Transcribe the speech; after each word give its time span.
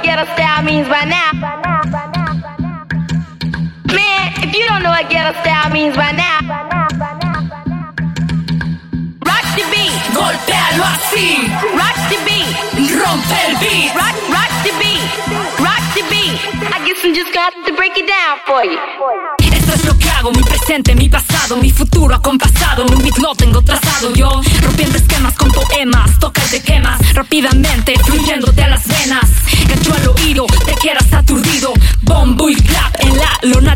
what 0.00 0.06
ghetto 0.06 0.24
style 0.34 0.62
means 0.62 0.88
by 0.88 1.04
now. 1.04 1.32
Man, 3.86 4.32
if 4.42 4.54
you 4.54 4.66
don't 4.66 4.82
know 4.82 4.90
what 4.90 5.10
ghetto 5.10 5.38
style 5.40 5.70
means 5.72 5.94
by 5.96 6.12
now. 6.12 6.40
Rock 9.26 9.46
the 9.56 9.64
beat. 9.72 10.00
Golpealo 10.14 10.84
así. 10.84 11.48
Rock 11.76 11.98
the 12.08 12.18
beat. 12.24 12.48
Rompe 12.96 13.36
el 13.46 13.56
beat. 13.60 13.94
Rock, 13.94 14.16
rock 14.28 14.52
the 14.64 14.72
beat. 14.80 15.04
Rock 15.60 15.84
the 15.94 16.02
beat. 16.08 16.38
I 16.72 16.80
guess 16.86 17.04
I'm 17.04 17.14
just 17.14 17.32
gonna 17.34 17.50
have 17.50 17.66
to 17.66 17.72
break 17.74 17.98
it 17.98 18.06
down 18.08 18.38
for 18.46 18.64
you. 18.64 18.78
Esto 19.52 19.74
es 19.74 19.84
lo 19.84 19.98
que 19.98 20.08
hago, 20.10 20.30
mi 20.32 20.42
presente, 20.42 20.94
mi 20.94 21.08
pasado, 21.08 21.56
mi 21.56 21.70
futuro 21.70 22.14
acompasado. 22.14 22.86
Un 22.86 23.02
beat 23.02 23.18
lo 23.18 23.34
tengo 23.34 23.60
trazado 23.62 24.12
yo, 24.14 24.40
rompiendo 24.62 24.96
esquemas 24.96 25.34
con 25.34 25.50
poemas. 25.50 26.18
Toca 26.18 26.40
y 26.46 26.50
te 26.50 26.62
quemas 26.62 27.12
rápidamente, 27.14 27.94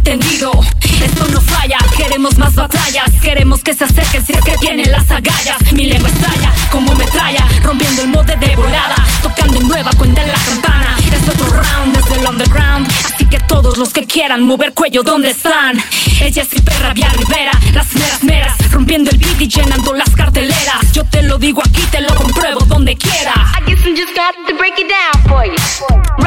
la 0.04 0.14
lona 0.16 0.20
tendido. 0.20 0.52
Esto 1.02 1.26
no 1.32 1.40
falla, 1.40 1.78
queremos 1.96 2.38
más 2.38 2.54
batallas. 2.54 3.10
Queremos 3.22 3.62
que 3.62 3.74
se 3.74 3.84
acerquen 3.84 4.24
si 4.24 4.32
es 4.32 4.40
que 4.40 4.56
tienen 4.58 4.90
las 4.90 5.10
agallas. 5.10 5.72
Mi 5.72 5.86
lengua 5.86 6.08
estalla 6.08 6.52
como 6.70 6.94
metralla, 6.94 7.46
rompiendo 7.62 8.02
el 8.02 8.08
molde 8.08 8.36
de 8.36 8.56
volada. 8.56 8.96
Tocando 9.22 9.60
nueva 9.60 9.90
cuenta 9.96 10.22
en 10.22 10.28
la 10.28 10.38
campana. 10.38 10.96
Es 11.12 11.28
otro 11.28 11.46
round 11.46 11.96
desde 11.96 12.20
el 12.20 12.27
underground. 12.27 12.88
Así 13.04 13.27
que 13.27 13.38
todos 13.40 13.77
los 13.78 13.92
que 13.92 14.06
quieran 14.06 14.42
mover 14.42 14.72
cuello, 14.74 15.02
¿dónde 15.02 15.30
están? 15.30 15.82
Ella 16.20 16.42
es 16.42 16.52
Hiper 16.52 16.94
Vía 16.94 17.10
Rivera, 17.10 17.52
las 17.72 17.94
meras 17.94 18.22
meras, 18.22 18.72
rompiendo 18.72 19.10
el 19.10 19.18
beat 19.18 19.41
y 19.41 19.48
llenando 19.48 19.94
las 19.94 20.10
carteleras. 20.10 20.92
Yo 20.92 21.05
te 21.05 21.22
lo 21.22 21.38
digo 21.38 21.62
aquí, 21.64 21.82
te 21.91 22.00
lo 22.00 22.14
compruebo 22.14 22.60
donde 22.66 22.96
quiera. 22.96 23.32
I 23.58 23.64
guess 23.66 23.84
I'm 23.84 23.96
just 23.96 24.16
have 24.16 24.36
to 24.46 24.56
break 24.56 24.78
it 24.78 24.88
down 24.88 25.22
for 25.28 25.44
you. 25.44 26.23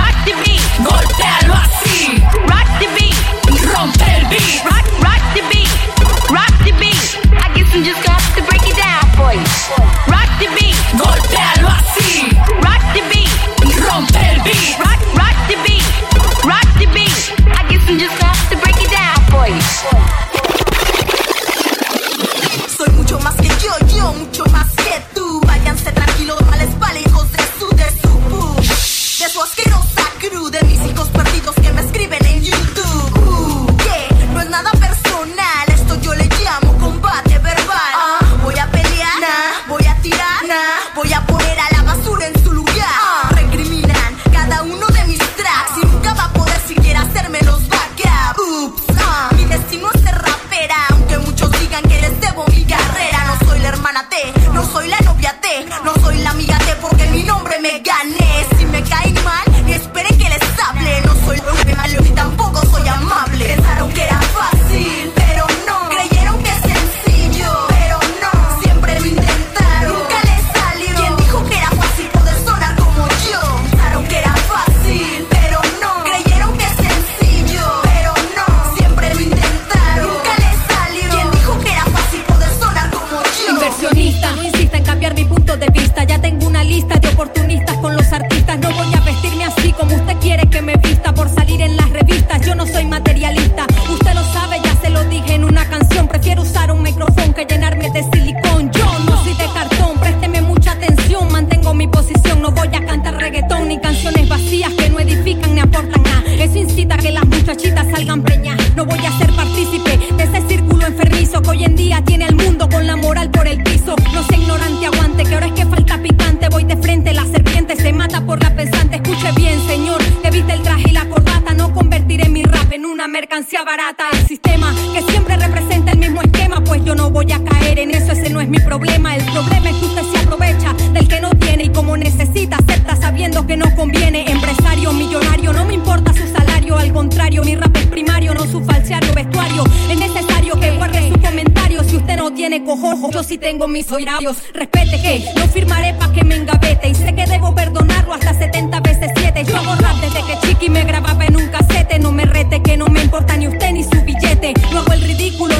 Mi 128.47 128.59
problema. 128.59 129.15
El 129.15 129.23
problema 129.25 129.69
es 129.69 129.75
que 129.77 129.85
usted 129.85 130.03
se 130.13 130.17
aprovecha 130.19 130.73
del 130.93 131.07
que 131.07 131.21
no 131.21 131.29
tiene 131.31 131.65
y 131.65 131.69
como 131.69 131.97
necesita, 131.97 132.57
acepta 132.57 132.95
sabiendo 132.95 133.45
que 133.45 133.57
no 133.57 133.73
conviene. 133.75 134.29
Empresario, 134.31 134.91
millonario, 134.93 135.53
no 135.53 135.65
me 135.65 135.73
importa 135.73 136.13
su 136.13 136.27
salario, 136.27 136.77
al 136.77 136.91
contrario, 136.93 137.43
mi 137.43 137.55
rap 137.55 137.75
es 137.75 137.87
primario, 137.87 138.33
no 138.33 138.45
su 138.45 138.63
falseario 138.63 139.13
vestuario. 139.13 139.63
Es 139.89 139.99
necesario 139.99 140.59
que 140.59 140.71
guarde 140.71 141.09
su 141.09 141.19
comentario 141.19 141.83
si 141.83 141.97
usted 141.97 142.17
no 142.17 142.31
tiene 142.33 142.63
cojojo. 142.63 143.11
Yo 143.11 143.23
sí 143.23 143.37
tengo 143.37 143.67
mis 143.67 143.91
horarios. 143.91 144.37
Respete 144.53 145.01
que 145.01 145.25
no 145.35 145.47
firmaré 145.47 145.93
pa' 145.93 146.11
que 146.11 146.23
me 146.23 146.35
engavete 146.35 146.56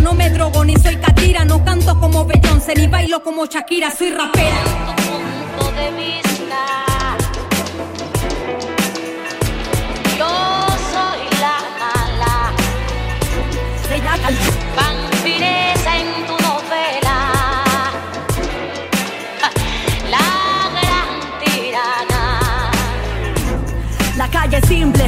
no 0.07 0.13
me 0.13 0.29
drogo 0.29 0.63
ni 0.63 0.75
soy 0.77 0.95
catira. 0.95 1.43
No 1.43 1.63
canto 1.65 1.99
como 1.99 2.23
Beyoncé 2.25 2.75
ni 2.75 2.87
bailo 2.87 3.21
como 3.23 3.45
Shakira, 3.45 3.91
soy 3.91 4.11
rapera. 4.11 4.63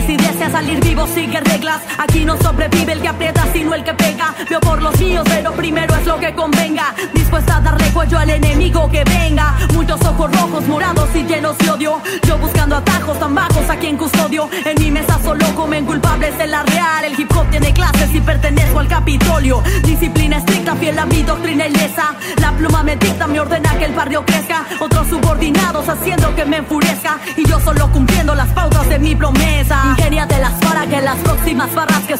Si 0.06 0.18
deseas 0.18 0.52
salir 0.52 0.80
vivo 0.80 1.08
sigue 1.08 1.40
reglas. 1.42 1.82
Aquí 1.98 2.26
no 2.26 2.38
sobrevive 2.38 2.94
el 2.94 3.02
que 3.02 3.08
aprieta 3.08 3.46
sino 3.54 3.74
el 3.74 3.84
que 3.84 3.94
pega. 3.94 4.34
Veo 4.50 4.60
por 4.60 4.82
los 4.82 5.00
míos 5.00 5.26
pero 5.28 5.52
primero 5.54 5.96
es 5.96 6.06
lo 6.06 6.20
que 6.20 6.34
convenga. 6.34 6.94
Dispuesta 7.14 7.58
a 7.58 7.62
darle 7.62 7.90
cuello 7.92 8.18
al 8.18 8.30
enemigo 8.30 8.90
que 8.90 9.04
venga. 9.04 9.56
Muchos 9.74 10.02
ojos 10.02 10.32
rojos, 10.32 10.68
morados 10.68 11.10
y 11.16 11.24
llenos 11.24 11.58
de 11.58 11.70
odio. 11.72 12.02
Yo 12.28 12.38
buscando 12.38 12.78
atajos 12.78 13.20
tan 13.20 13.36
bajos 13.36 13.70
aquí 13.70 13.88
en 13.88 13.98
custodio. 13.98 14.50
En 14.66 14.82
mi 14.82 14.92
mesa 14.92 15.20
solo 15.24 15.46
comen 15.56 15.86
culpables 15.86 16.38
de 16.38 16.48
la 16.48 16.64
real. 16.64 17.06
El 17.06 17.20
hip 17.20 17.32
hop 17.36 17.50
tiene 17.50 17.74
clases 17.74 18.14
y 18.14 18.22
pertenezco 18.22 18.80
al 18.80 18.88
Capitolio. 18.88 19.64
Disciplina 19.84 20.38
estricta, 20.38 20.76
fiel 20.76 20.98
a 21.00 21.06
mi 21.06 21.24
doctrina 21.24 21.68
ilesa 21.68 22.16
La 22.42 22.52
pluma 22.52 22.84
me 22.84 22.96
dicta, 22.96 23.28
me 23.28 23.40
ordena 23.40 23.78
que 23.78 23.86
el 23.86 23.94
barrio 23.94 24.26
crezca. 24.26 24.66
Otros 24.80 25.08
subordinados 25.08 25.88
haciendo 25.88 26.36
que 26.36 26.46
me 26.46 26.58
enfurezca. 26.58 27.18
Y 27.38 27.48
yo 27.48 27.60
solo 27.60 27.92
cumpliendo 27.92 28.36
las 28.36 28.50
pautas 28.50 28.88
de 28.90 29.00
mi 29.00 29.16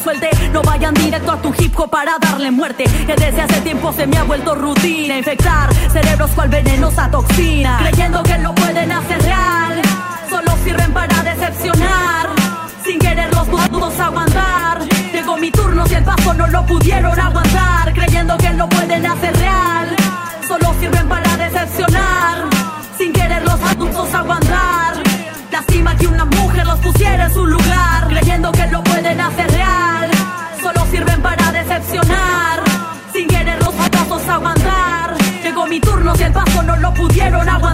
suelte. 0.04 0.30
No 0.52 0.62
vayan 0.62 0.94
directo 0.94 1.32
a 1.32 1.42
tu 1.42 1.54
hip 1.58 1.78
hop 1.78 1.90
para 1.90 2.18
darle 2.20 2.52
muerte. 2.52 2.86
Que 3.06 3.16
desde 3.16 3.42
hace 3.42 3.62
tiempo 3.62 3.92
se 3.94 4.08
me 4.08 4.18
ha 4.18 4.24
vuelto 4.24 4.56
rutina. 4.56 5.18
Infectar 5.18 5.74
cerebros 5.92 6.32
cual 6.32 6.50
venenosa 6.50 7.10
toxina. 7.12 7.78
Creyendo 7.80 8.24
que 8.24 8.38
lo 8.38 8.54
pueden 8.56 8.92
hacer 8.92 9.22
real. 9.22 9.82
Solo 10.30 10.52
sirven 10.64 10.92
para 10.94 11.24
decepcionar. 11.24 12.30
Sin 12.84 13.00
querer 13.00 13.34
los 13.34 13.48
dudos 13.50 14.00
aguantar. 14.00 14.80
Llegó 15.14 15.38
mi 15.38 15.52
turno 15.52 15.86
si 15.88 15.96
el 15.96 16.04
paso 16.04 16.34
no 16.34 16.48
lo 16.48 16.66
pudieron 16.66 17.20
aguantar. 17.20 17.94
Creyendo 17.94 18.38
que 18.38 18.54
lo 18.54 18.68
pueden 18.70 19.06
hacer 19.06 19.39
pudieron 36.94 37.48
aguantar. 37.48 37.69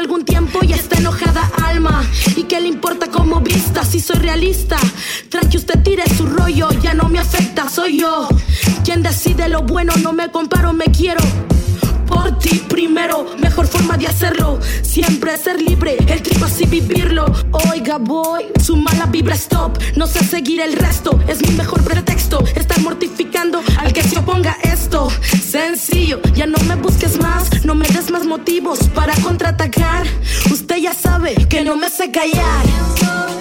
Algún 0.00 0.24
tiempo 0.24 0.60
y 0.62 0.72
está 0.72 0.96
enojada 0.98 1.50
alma. 1.62 2.02
Y 2.36 2.44
que 2.44 2.60
le 2.60 2.68
importa 2.68 3.08
como 3.08 3.40
vista 3.40 3.84
si 3.84 4.00
soy 4.00 4.16
realista 4.16 4.76
Tranqui 5.28 5.58
usted 5.58 5.82
tire 5.82 6.04
su 6.16 6.26
rollo 6.26 6.68
Ya 6.82 6.94
no 6.94 7.08
me 7.08 7.18
afecta, 7.18 7.68
soy 7.68 8.00
yo. 8.00 8.28
Quien 8.84 9.02
decide 9.02 9.48
lo 9.48 9.62
bueno 9.62 9.92
No 10.02 10.12
me 10.12 10.30
comparo, 10.30 10.72
me 10.72 10.86
quiero 10.86 11.20
por 12.20 12.38
ti 12.38 12.62
primero, 12.68 13.26
mejor 13.38 13.66
forma 13.66 13.96
de 13.96 14.06
hacerlo. 14.06 14.58
Siempre 14.82 15.36
ser 15.36 15.60
libre, 15.60 15.96
el 16.08 16.22
trip 16.22 16.42
así 16.42 16.66
vivirlo. 16.66 17.24
Oiga, 17.70 17.98
boy, 17.98 18.46
su 18.62 18.76
mala 18.76 19.06
vibra 19.06 19.34
stop. 19.34 19.78
No 19.96 20.06
sé 20.06 20.24
seguir 20.24 20.60
el 20.60 20.74
resto, 20.74 21.18
es 21.28 21.40
mi 21.40 21.54
mejor 21.56 21.82
pretexto. 21.82 22.44
Estar 22.54 22.80
mortificando 22.80 23.62
al 23.78 23.92
que 23.92 24.02
se 24.02 24.18
oponga 24.18 24.56
esto. 24.62 25.08
Sencillo, 25.42 26.20
ya 26.34 26.46
no 26.46 26.58
me 26.68 26.76
busques 26.76 27.18
más, 27.20 27.64
no 27.64 27.74
me 27.74 27.88
des 27.88 28.10
más 28.10 28.26
motivos 28.26 28.78
para 28.94 29.14
contraatacar. 29.16 30.06
Usted 30.50 30.76
ya 30.76 30.92
sabe 30.92 31.34
que 31.48 31.64
no 31.64 31.76
me 31.76 31.88
sé 31.88 32.10
callar. 32.10 33.39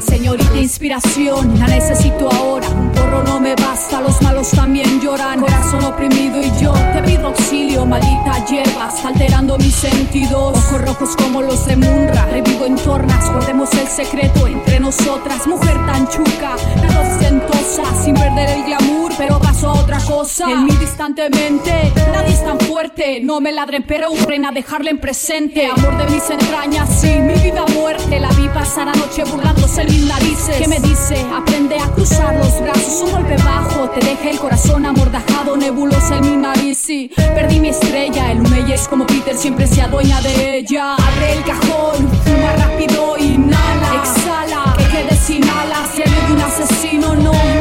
Señorita 0.00 0.56
inspiración, 0.56 1.58
la 1.58 1.66
necesito 1.66 2.30
ahora. 2.30 2.68
Un 2.68 2.90
porro 2.92 3.22
no 3.22 3.40
me 3.40 3.54
basta, 3.54 4.00
los 4.00 4.20
malos 4.22 4.50
también 4.50 5.00
lloran. 5.00 5.40
Corazón 5.40 5.84
oprimido 5.84 6.40
y 6.40 6.50
yo 6.60 6.72
te 6.72 7.02
pido 7.02 7.28
auxilio, 7.28 7.84
maldita 7.86 8.44
está 8.48 9.08
alterando 9.08 9.58
mis 9.58 9.67
sentidos. 9.78 10.56
Ojos 10.56 10.80
rojos 10.82 11.16
como 11.16 11.42
los 11.42 11.66
de 11.66 11.76
Munra, 11.76 12.26
revivo 12.26 12.66
en 12.66 12.76
tornas. 12.76 13.30
Guardemos 13.30 13.72
el 13.74 13.86
secreto 13.86 14.46
entre 14.46 14.80
nosotras. 14.80 15.46
Mujer 15.46 15.74
tan 15.86 16.08
chuca, 16.08 16.56
pero 16.80 17.00
ostentosa, 17.00 17.84
sin 18.04 18.14
perder 18.14 18.50
el 18.50 18.64
glamour, 18.64 19.12
pero 19.16 19.38
paso 19.38 19.70
a 19.70 19.80
otra 19.80 19.98
cosa. 20.00 20.50
En 20.50 20.64
mí 20.64 20.72
distantemente, 20.80 21.92
nadie 22.12 22.34
es 22.34 22.44
tan 22.44 22.58
fuerte. 22.60 23.20
No 23.22 23.40
me 23.40 23.52
ladren, 23.52 23.84
pero 23.86 24.10
urren 24.10 24.46
a 24.46 24.52
dejarle 24.52 24.90
en 24.90 24.98
presente. 24.98 25.66
Amor 25.66 25.96
de 25.98 26.12
mis 26.12 26.28
entrañas, 26.28 26.88
sí, 27.00 27.10
mi 27.18 27.34
vida 27.34 27.64
muerte. 27.74 28.18
La 28.18 28.30
vi 28.30 28.48
pasar 28.48 28.88
anoche 28.88 29.24
burlándose 29.24 29.82
en 29.82 29.88
mis 29.88 30.06
narices. 30.06 30.56
¿Qué 30.58 30.68
me 30.68 30.80
dice? 30.80 31.24
Aprende 31.34 31.78
a 31.78 31.86
cruzar 31.92 32.34
los 32.36 32.60
brazos, 32.60 33.02
un 33.04 33.12
golpe 33.12 33.36
bajo. 33.42 33.88
Te 33.90 34.04
deja 34.04 34.30
el 34.30 34.38
corazón 34.38 34.86
amordajado, 34.86 35.56
nebulosa 35.56 36.16
en 36.18 36.30
mi 36.30 36.36
nariz. 36.36 36.78
Sí, 36.78 37.10
perdí 37.16 37.60
mi 37.60 37.68
estrella. 37.68 38.32
El 38.32 38.38
Lumey 38.38 38.72
es 38.72 38.88
como 38.88 39.06
Peter, 39.06 39.36
siempre 39.36 39.67
se 39.70 39.82
adueña 39.82 40.20
de 40.20 40.58
ella. 40.58 40.94
Abre 40.94 41.34
el 41.34 41.44
cajón, 41.44 42.08
fuma 42.24 42.52
rápido, 42.56 43.16
inhala, 43.18 44.02
exhala. 44.02 44.74
Que 44.78 44.84
quede 44.88 45.16
sin 45.16 45.44
alas, 45.48 45.90
si 45.94 46.02
de 46.02 46.32
un 46.32 46.40
asesino, 46.40 47.14
no. 47.14 47.57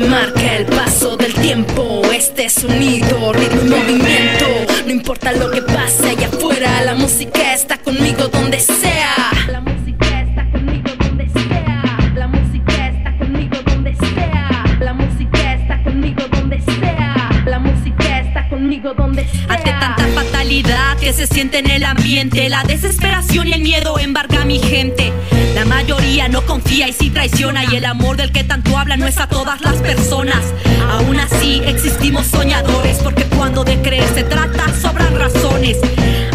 Marca 0.00 0.56
el 0.56 0.66
paso 0.66 1.16
del 1.16 1.34
tiempo. 1.34 2.02
Este 2.12 2.48
sonido, 2.48 3.32
ritmo 3.32 3.62
y 3.62 3.68
movimiento. 3.68 4.46
No 4.86 4.92
importa 4.92 5.32
lo 5.32 5.50
que 5.50 5.62
pase 5.62 6.10
allá 6.10 6.28
afuera, 6.28 6.82
la 6.82 6.94
música 6.94 7.54
está 7.54 7.78
conmigo 7.78 8.28
donde 8.28 8.60
sea. 8.60 9.30
La 9.50 9.60
música 9.60 10.20
está 10.22 10.50
conmigo 10.50 10.90
donde 10.98 11.28
sea. 11.30 12.12
La 12.14 12.26
música 12.26 12.88
está 12.88 13.18
conmigo 13.18 13.56
donde 13.64 13.94
sea. 13.94 14.64
La 14.80 14.92
música 14.92 15.54
está 15.54 15.82
conmigo 15.84 16.22
donde 16.30 16.60
sea. 16.60 17.30
La 17.46 17.58
música 17.58 18.20
está 18.20 18.48
conmigo 18.48 18.94
donde 18.94 19.26
sea. 19.28 19.46
Ante 19.48 19.70
tanta 19.70 20.06
fatalidad 20.14 20.96
que 20.98 21.12
se 21.12 21.26
siente 21.26 21.58
en 21.58 21.70
el 21.70 21.84
ambiente, 21.84 22.48
la 22.48 22.62
desesperación 22.64 23.48
y 23.48 23.52
el 23.52 23.62
miedo 23.62 23.98
embarga 23.98 24.42
a 24.42 24.44
mi 24.44 24.58
gente. 24.58 25.12
La 25.58 25.64
mayoría 25.64 26.28
no 26.28 26.46
confía 26.46 26.86
y 26.86 26.92
sí 26.92 27.10
traiciona 27.10 27.64
y 27.64 27.74
el 27.74 27.84
amor 27.84 28.16
del 28.16 28.30
que 28.30 28.44
tanto 28.44 28.78
habla 28.78 28.96
no 28.96 29.08
es 29.08 29.18
a 29.18 29.26
todas 29.26 29.60
las 29.60 29.74
personas. 29.78 30.54
Aún 30.88 31.18
así 31.18 31.60
existimos 31.66 32.28
soñadores 32.28 32.98
porque 32.98 33.24
cuando 33.24 33.64
de 33.64 33.76
creer 33.82 34.08
se 34.14 34.22
trata 34.22 34.72
sobran 34.80 35.18
razones. 35.18 35.76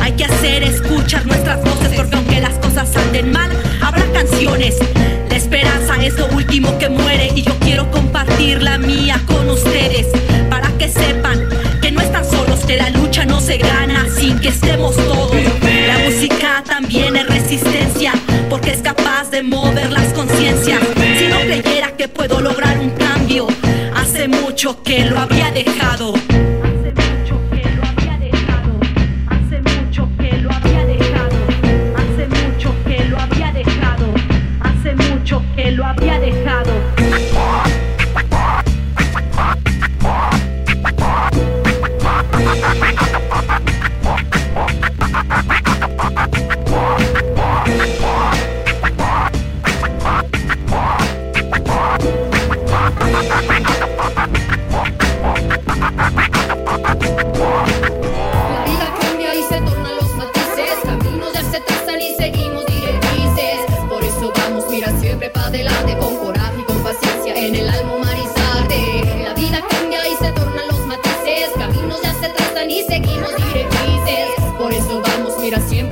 Hay 0.02 0.12
que 0.12 0.26
hacer 0.26 0.64
escuchar 0.64 1.26
nuestras 1.26 1.64
voces 1.64 1.94
porque 1.96 2.18
aunque 2.18 2.42
las 2.42 2.56
cosas 2.56 2.94
anden 2.98 3.32
mal, 3.32 3.50
habrá 3.82 4.04
canciones. 4.12 4.76
La 5.30 5.38
esperanza 5.38 5.96
es 6.04 6.16
lo 6.16 6.28
último 6.28 6.78
que 6.78 6.90
muere 6.90 7.32
y 7.34 7.44
yo 7.44 7.58
quiero 7.60 7.90
compartir 7.92 8.62
la 8.62 8.78
mía 8.78 9.22
con 9.26 9.50
ustedes 9.50 10.06
para 10.50 10.68
que 10.78 10.90
sepan 10.90 11.48
que 11.82 11.92
no 11.92 12.02
están 12.02 12.30
solos, 12.30 12.60
que 12.66 12.76
la 12.76 12.90
lucha 12.90 13.24
no 13.24 13.40
se 13.40 13.58
gana 13.58 14.06
sin 14.14 14.38
que 14.40 14.50
estemos 14.50 14.98
todos. 14.98 15.34
La 15.88 16.00
música 16.00 16.62
también 16.68 17.16
es 17.16 17.26
resistencia 17.26 18.12
porque 18.64 18.78
es 18.78 18.82
capaz 18.82 19.30
de 19.30 19.44
mover 19.44 19.92
las 19.92 20.14
conciencias. 20.14 20.80
Si 21.18 21.28
no 21.28 21.42
creyera 21.42 21.98
que 21.98 22.08
puedo 22.08 22.40
lograr 22.40 22.80
un 22.80 22.92
cambio, 22.92 23.46
hace 23.94 24.30
mucho 24.30 24.82
que 24.84 25.04
lo 25.04 25.20
había 25.20 25.52
dejado. 25.52 26.14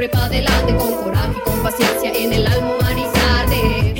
Siempre 0.01 0.19
con 0.77 0.93
coraje 0.95 1.31
y 1.37 1.41
con 1.41 1.61
paciencia 1.61 2.11
en 2.11 2.33
el 2.33 2.47
alma 2.47 2.75
humanizarte. 2.79 3.93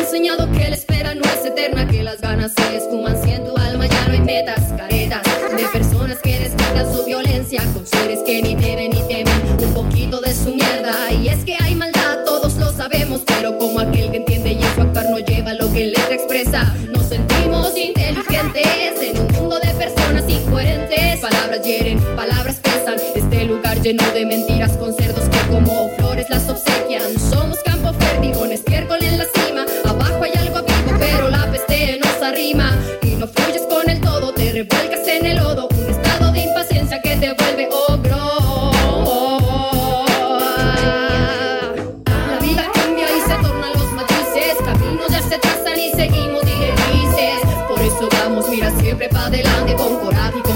enseñado 0.00 0.48
que 0.52 0.68
la 0.68 0.76
espera 0.76 1.14
no 1.14 1.22
es 1.22 1.44
eterna, 1.44 1.88
que 1.88 2.02
las 2.02 2.20
ganas 2.20 2.52
se 2.54 2.76
esfuman 2.76 3.16
tu 3.44 3.56
alma 3.56 3.86
ya 3.86 4.06
no 4.06 4.12
hay 4.12 4.20
metas, 4.20 4.60
caretas 4.76 5.22
de 5.56 5.64
personas 5.72 6.18
que 6.18 6.38
descargan 6.38 6.94
su 6.94 7.04
violencia 7.04 7.62
con 7.74 7.84
seres 7.84 8.20
que 8.24 8.40
ni 8.40 8.54
deben 8.54 8.90
ni 8.90 9.02
temen 9.08 9.34
un 9.58 9.74
poquito 9.74 10.20
de 10.20 10.32
su 10.32 10.54
mierda. 10.54 11.12
Y 11.12 11.28
es 11.28 11.44
que 11.44 11.56
hay 11.60 11.74
maldad, 11.74 12.24
todos 12.24 12.54
lo 12.56 12.70
sabemos, 12.72 13.22
pero 13.26 13.58
como 13.58 13.80
aquel 13.80 14.12
que 14.12 14.18
entiende 14.18 14.52
y 14.52 14.62
en 14.62 14.74
su 14.74 14.82
actuar 14.82 15.10
no 15.10 15.18
lleva 15.18 15.54
lo 15.54 15.72
que 15.72 15.86
letra 15.86 16.14
expresa, 16.14 16.72
nos 16.92 17.06
sentimos 17.06 17.76
inteligentes 17.76 19.02
en 19.02 19.18
un 19.18 19.32
mundo 19.32 19.58
de 19.58 19.74
personas 19.74 20.28
incoherentes. 20.28 21.20
Palabras 21.20 21.66
hieren, 21.66 21.98
lleno 23.82 24.08
de 24.12 24.24
mentiras 24.24 24.76
con 24.76 24.94
cerdos 24.94 25.28
que 25.28 25.38
como 25.52 25.88
flores 25.98 26.30
las 26.30 26.48
obsequian. 26.48 27.18
Somos 27.18 27.58
campo 27.64 27.92
fértil 27.94 28.32
con 28.32 28.52
estiércol 28.52 29.02
en 29.02 29.18
la 29.18 29.24
cima, 29.34 29.66
abajo 29.84 30.22
hay 30.22 30.32
algo 30.38 30.62
vivo, 30.62 30.98
pero 31.00 31.28
la 31.28 31.50
peste 31.50 31.98
nos 31.98 32.22
arrima. 32.22 32.78
Y 33.02 33.16
no 33.16 33.26
fluyes 33.26 33.62
con 33.62 33.90
el 33.90 34.00
todo, 34.00 34.32
te 34.32 34.52
revuelcas 34.52 35.08
en 35.08 35.26
el 35.26 35.36
lodo, 35.38 35.68
un 35.68 35.90
estado 35.90 36.30
de 36.30 36.42
impaciencia 36.42 37.02
que 37.02 37.16
te 37.16 37.32
vuelve 37.32 37.68
ogro. 37.88 38.72
La 42.30 42.38
vida 42.40 42.70
cambia 42.72 43.06
y 43.16 43.20
se 43.20 43.34
tornan 43.42 43.72
los 43.74 43.92
matices, 43.94 44.56
caminos 44.64 45.08
ya 45.10 45.22
se 45.22 45.38
trazan 45.38 45.78
y 45.80 45.90
seguimos 45.90 46.44
directrices. 46.44 47.40
Por 47.68 47.80
eso 47.80 48.08
vamos, 48.12 48.48
mira 48.48 48.70
siempre 48.78 49.08
para 49.08 49.26
adelante 49.26 49.74
con 49.74 49.96
coraje 49.96 50.38
y 50.38 50.42
con 50.42 50.51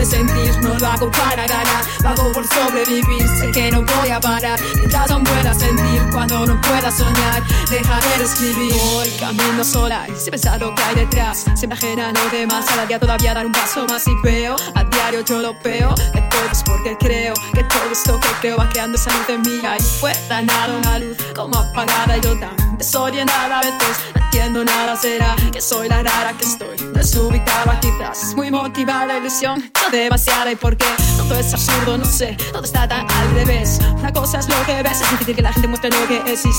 de 0.00 0.06
sentir. 0.06 0.62
No 0.62 0.78
lo 0.78 0.86
hago 0.86 1.10
para 1.10 1.46
ganar, 1.46 1.84
lo 2.14 2.22
hago 2.22 2.32
por 2.32 2.46
sobrevivir. 2.46 3.28
Sé 3.38 3.50
que 3.52 3.70
no 3.70 3.82
voy 3.82 4.10
a 4.10 4.20
parar, 4.20 4.58
mientras 4.76 5.10
aún 5.10 5.24
pueda 5.24 5.54
sentir. 5.54 6.02
Cuando 6.12 6.46
no 6.46 6.60
pueda 6.60 6.90
soñar, 6.90 7.42
dejaré 7.70 8.18
de 8.18 8.24
escribir. 8.24 8.74
Voy 8.74 9.08
camino 9.18 9.64
sola 9.64 10.06
y 10.08 10.18
sin 10.18 10.30
pensar 10.30 10.60
lo 10.60 10.74
que 10.74 10.82
hay 10.82 10.94
detrás. 10.96 11.44
Siempre 11.54 11.78
ajena 11.78 12.08
a 12.08 12.12
lo 12.12 12.30
demás, 12.30 12.66
cada 12.66 12.86
día 12.86 12.98
todavía 12.98 13.34
dar 13.34 13.46
un 13.46 13.52
paso 13.52 13.86
más 13.86 14.06
y 14.06 14.14
veo. 14.22 14.56
A 14.74 14.84
diario 14.84 15.24
yo 15.24 15.40
lo 15.40 15.54
veo, 15.62 15.94
que 16.12 16.20
todo 16.20 16.50
es 16.50 16.62
porque 16.64 16.96
creo. 16.98 17.34
Que 17.54 17.64
todo 17.64 17.90
esto 17.92 18.18
que 18.20 18.28
creo 18.40 18.56
va 18.56 18.68
creando 18.68 18.96
esa 18.96 19.10
luz 19.10 19.28
en 19.28 19.42
mí. 19.42 19.60
Ahí 19.66 19.80
fuera 20.00 20.42
nada, 20.42 20.76
una 20.76 20.98
luz 20.98 21.16
como 21.34 21.58
apagada. 21.58 22.16
Y 22.16 22.20
yo 22.20 22.38
tan 22.38 22.78
desorientada 22.78 23.60
a 23.60 23.62
veces. 23.62 23.98
No 24.14 24.24
entiendo 24.24 24.64
nada, 24.64 24.96
será 24.96 25.36
que 25.52 25.60
soy 25.60 25.88
la 25.88 26.02
rara 26.02 26.32
que 26.32 26.44
estoy 26.44 26.76
desubicada 26.94 27.78
quizás 27.80 28.34
muy 28.36 28.50
motivada 28.50 29.18
ilusión 29.18 29.70
no 29.74 29.90
demasiada 29.90 30.52
y 30.52 30.56
por 30.56 30.76
qué 30.76 30.86
todo 31.16 31.38
es 31.38 31.52
absurdo 31.52 31.98
no 32.00 32.06
sé 32.06 32.36
todo 32.52 32.64
está 32.64 32.88
tan 32.88 33.06
al 33.10 33.30
revés. 33.34 33.78
Una 33.96 34.12
cosa 34.12 34.38
es 34.38 34.48
lo 34.48 34.54
que 34.64 34.82
ves 34.82 35.00
es 35.00 35.10
difícil 35.10 35.36
que 35.36 35.42
la 35.42 35.52
gente 35.52 35.68
muestre 35.68 35.90
lo 35.90 36.08
que 36.08 36.32
es. 36.32 36.44
Y 36.46 36.50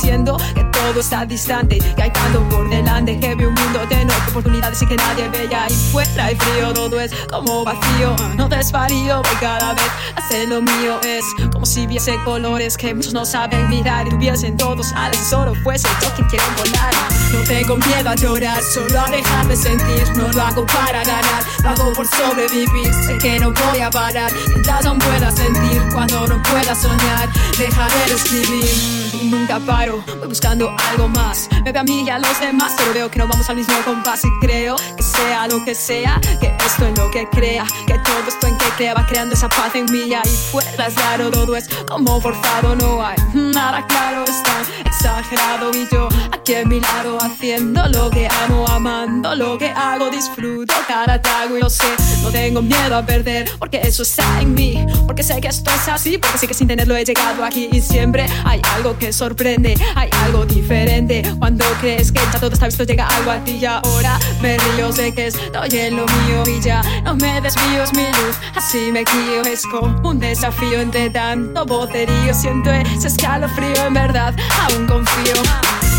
que 0.53 0.63
todo 0.71 0.99
está 0.99 1.25
distante 1.25 1.79
que 1.79 2.01
hay 2.01 2.11
tanto 2.11 2.47
por 2.49 2.69
delante 2.69 3.19
que 3.19 3.35
veo 3.35 3.49
un 3.49 3.55
mundo 3.55 3.85
de 3.87 4.00
oportunidades 4.31 4.81
y 4.81 4.87
que 4.87 4.95
nadie 4.95 5.29
ve 5.29 5.47
y 5.49 5.53
ahí 5.53 5.73
fuera 5.91 6.31
y 6.31 6.35
frío 6.35 6.73
todo 6.73 6.99
es 6.99 7.11
como 7.29 7.63
vacío. 7.63 8.15
No 8.35 8.47
desvarío 8.47 9.21
y 9.21 9.35
cada 9.39 9.73
vez 9.73 9.91
hacer 10.15 10.47
lo 10.49 10.61
mío. 10.61 10.99
Es 11.03 11.25
como 11.51 11.65
si 11.65 11.85
viese 11.85 12.15
colores 12.23 12.77
que 12.77 12.93
muchos 12.95 13.13
no 13.13 13.25
saben 13.25 13.69
mirar. 13.69 14.07
Y 14.07 14.11
tuviesen 14.11 14.57
todos 14.57 14.87
y 14.91 15.29
solo 15.29 15.53
fuese 15.63 15.87
yo 16.01 16.09
quien 16.15 16.27
quiero 16.29 16.45
volar. 16.57 16.93
No 17.33 17.39
tengo 17.43 17.77
miedo 17.77 18.09
a 18.09 18.15
llorar 18.15 18.61
solo 18.63 18.99
a 18.99 19.09
dejar 19.09 19.47
de 19.47 19.55
sentir. 19.55 20.03
No 20.15 20.27
lo 20.31 20.41
hago 20.41 20.65
para 20.65 21.03
ganar 21.03 21.43
lo 21.63 21.69
hago 21.69 21.93
por 21.93 22.07
sobrevivir. 22.07 22.93
Sé 23.05 23.17
que 23.17 23.39
no 23.39 23.51
voy 23.51 23.79
a 23.79 23.89
parar 23.89 24.31
mientras 24.47 24.85
aún 24.85 24.99
pueda 24.99 25.31
sentir. 25.31 25.81
Cuando 25.93 26.27
no 26.27 26.41
pueda 26.43 26.73
soñar 26.73 27.29
dejaré 27.57 28.05
de 28.07 28.13
escribir 28.13 29.00
y 29.21 29.27
nunca 29.27 29.59
paro. 29.59 30.03
Voy 30.19 30.27
buscando 30.27 30.75
algo 30.89 31.07
más. 31.07 31.47
Me 31.63 31.71
veo 31.71 31.81
a 31.81 31.83
mí 31.83 32.03
y 32.05 32.09
a 32.09 32.19
los 32.19 32.39
demás 32.39 32.73
pero 32.77 32.93
veo 32.93 33.11
que 33.11 33.19
no 33.19 33.27
vamos 33.27 33.49
al 33.49 33.55
mismo 33.55 33.73
compás. 33.85 34.23
Y 34.25 34.45
creo 34.45 34.75
que 34.97 35.03
sea 35.03 35.47
lo 35.47 35.63
que 35.63 35.75
sea 35.75 36.19
que 36.39 36.55
esto 36.65 36.87
es 36.87 36.97
lo 36.97 37.09
que 37.11 37.27
crea 37.29 37.65
que 37.85 37.97
todo 37.99 38.27
esto 38.27 38.47
en 38.47 38.57
que 38.57 38.65
crea 38.77 38.93
va 38.93 39.05
creando 39.05 39.35
esa 39.35 39.49
paz 39.49 39.75
en 39.75 39.85
mí. 39.91 40.03
Y 40.07 40.13
ahí 40.13 40.37
fuera 40.51 40.87
es 40.87 40.95
raro 40.95 41.29
todo 41.31 41.55
es 41.55 41.67
como 41.87 42.19
forzado. 42.19 42.75
No 42.75 43.05
hay 43.05 43.17
nada 43.33 43.85
claro 43.87 44.23
es 44.23 44.43
tan 44.43 44.85
exagerado. 44.85 45.71
Y 45.71 45.87
yo 45.91 46.09
aquí 46.31 46.55
a 46.55 46.65
mi 46.65 46.79
lado 46.79 47.17
haciendo 47.21 47.87
lo 47.89 48.09
que 48.09 48.27
amo 48.45 48.65
amando 48.67 49.35
lo 49.35 49.57
que 49.57 49.69
hago. 49.69 50.09
Disfruto 50.09 50.73
cada 50.87 51.21
trago 51.21 51.57
y 51.57 51.61
lo 51.61 51.69
sé. 51.69 51.95
No 52.23 52.29
tengo 52.29 52.61
miedo 52.61 52.95
a 52.95 53.05
perder 53.05 53.49
porque 53.59 53.81
eso 53.83 54.03
está 54.03 54.41
en 54.41 54.53
mí. 54.53 54.85
Porque 55.05 55.23
sé 55.23 55.39
que 55.39 55.47
esto 55.47 55.71
es 55.71 55.87
así 55.87 56.17
porque 56.17 56.37
sé 56.37 56.47
que 56.47 56.53
sin 56.53 56.67
tenerlo 56.67 56.95
he 56.95 57.03
llegado 57.03 57.43
aquí. 57.43 57.69
Y 57.71 57.81
siempre 57.81 58.25
hay 58.45 58.61
algo 58.75 58.97
que 58.97 59.10
sorprende. 59.11 59.75
Hay 59.95 60.09
algo 60.23 60.45
diferente. 60.45 61.23
Cuando 61.39 61.65
crees 61.79 62.11
que 62.11 62.19
ya 62.31 62.39
todo 62.39 62.53
está 62.53 62.65
visto 62.67 62.83
llega 62.83 63.07
algo 63.07 63.31
a 63.31 63.43
ti. 63.43 63.57
Y 63.61 63.65
ahora 63.65 64.19
me 64.41 64.57
río 64.57 64.91
sé 64.91 65.13
que 65.13 65.27
estoy 65.27 65.69
en 65.77 65.97
lo 65.97 66.05
mío 66.05 66.43
y 66.47 66.61
ya. 66.61 66.81
No 67.03 67.15
me 67.15 67.41
desvío 67.41 67.83
es 67.83 67.93
mi 67.93 68.05
luz. 68.05 68.37
Así 68.55 68.91
me 68.91 69.03
guío 69.03 69.41
es 69.45 69.63
como 69.67 70.09
un 70.09 70.19
desafío 70.19 70.79
entre 70.79 71.09
tanto 71.09 71.65
vocerío. 71.65 72.33
Siento 72.33 72.71
ese 72.71 73.07
escalofrío 73.07 73.85
en 73.87 73.93
verdad 73.93 74.35
aún 74.69 74.87
confío. 74.87 75.35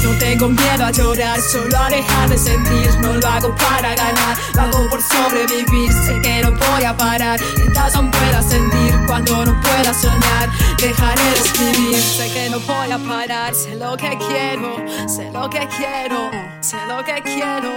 No 0.02 0.10
tengo 0.18 0.48
miedo 0.48 0.84
a 0.84 0.90
llorar, 0.90 1.40
solo 1.40 1.78
a 1.78 1.88
dejar 1.88 2.28
de 2.28 2.36
sentir. 2.36 2.90
No 3.00 3.12
lo 3.14 3.26
hago 3.26 3.54
para 3.54 3.94
ganar, 3.94 4.36
lo 4.54 4.62
hago 4.62 4.90
por 4.90 5.00
sobrevivir. 5.00 5.92
Sé 5.92 6.20
que 6.20 6.42
no 6.42 6.50
voy 6.50 6.82
a 6.84 6.96
parar, 6.96 7.40
mientras 7.56 7.94
aún 7.94 8.10
pueda 8.10 8.42
sentir. 8.42 8.92
Cuando 9.06 9.44
no 9.44 9.60
pueda 9.60 9.94
soñar, 9.94 10.50
dejaré 10.82 11.22
de 11.22 11.40
escribir. 11.40 11.96
Sé 11.96 12.32
que 12.32 12.50
no 12.50 12.58
voy 12.60 12.90
a 12.90 12.98
parar, 12.98 13.54
sé 13.54 13.76
lo 13.76 13.96
que 13.96 14.18
quiero, 14.18 14.76
sé 15.08 15.30
lo 15.32 15.48
que 15.48 15.66
quiero, 15.76 16.30
sé 16.60 16.76
lo 16.88 17.04
que 17.04 17.22
quiero. 17.22 17.70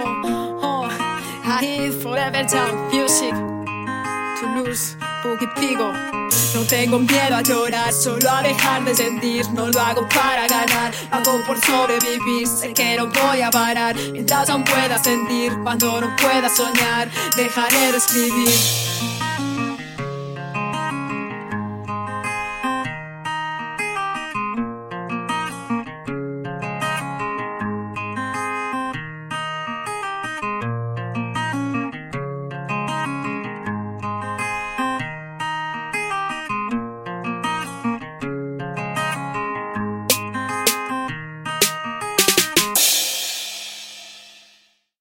Oh, 0.62 0.88
I 1.44 1.90
forever 2.02 2.44
down 2.44 2.88
music. 2.90 3.34
Toulouse, 4.40 4.96
Pigo. 5.58 5.92
No 6.54 6.62
tengo 6.62 6.98
miedo 6.98 7.36
a 7.36 7.42
llorar, 7.42 7.92
solo 7.92 8.30
a 8.30 8.42
dejar 8.42 8.84
de 8.84 8.94
sentir. 8.94 9.46
No 9.50 9.68
lo 9.68 9.80
hago 9.80 10.08
para 10.08 10.46
ganar, 10.48 10.92
hago 11.10 11.44
por 11.46 11.58
sobrevivir. 11.60 12.46
Sé 12.46 12.72
que 12.72 12.96
no 12.96 13.06
voy 13.08 13.40
a 13.42 13.50
parar 13.50 13.94
mientras 14.12 14.50
aún 14.50 14.64
pueda 14.64 15.02
sentir. 15.02 15.52
Cuando 15.62 16.00
no 16.00 16.16
pueda 16.16 16.48
soñar, 16.48 17.08
dejaré 17.36 17.92
de 17.92 17.98
escribir. 17.98 18.85